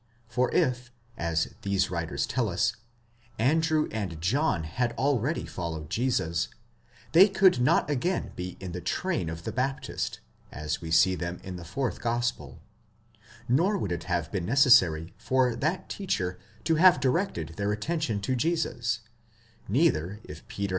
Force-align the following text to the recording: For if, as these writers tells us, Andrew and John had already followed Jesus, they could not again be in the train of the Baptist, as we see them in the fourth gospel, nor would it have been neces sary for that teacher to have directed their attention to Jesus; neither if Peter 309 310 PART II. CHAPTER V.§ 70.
For 0.27 0.51
if, 0.51 0.91
as 1.15 1.53
these 1.61 1.91
writers 1.91 2.25
tells 2.25 2.53
us, 2.53 2.75
Andrew 3.37 3.87
and 3.91 4.19
John 4.19 4.63
had 4.63 4.93
already 4.93 5.45
followed 5.45 5.91
Jesus, 5.91 6.47
they 7.11 7.27
could 7.29 7.61
not 7.61 7.87
again 7.87 8.31
be 8.35 8.57
in 8.59 8.71
the 8.71 8.81
train 8.81 9.29
of 9.29 9.43
the 9.43 9.51
Baptist, 9.51 10.19
as 10.51 10.81
we 10.81 10.89
see 10.89 11.13
them 11.13 11.39
in 11.43 11.55
the 11.55 11.63
fourth 11.63 12.01
gospel, 12.01 12.59
nor 13.47 13.77
would 13.77 13.91
it 13.91 14.05
have 14.05 14.31
been 14.31 14.47
neces 14.47 14.71
sary 14.71 15.13
for 15.19 15.55
that 15.55 15.87
teacher 15.87 16.39
to 16.63 16.77
have 16.77 16.99
directed 16.99 17.49
their 17.57 17.71
attention 17.71 18.21
to 18.21 18.35
Jesus; 18.35 19.01
neither 19.67 20.13
if 20.15 20.17
Peter 20.17 20.19
309 20.23 20.23
310 20.23 20.23
PART 20.23 20.33
II. 20.33 20.33
CHAPTER 20.33 20.49
V.§ 20.49 20.63
70. 20.65 20.67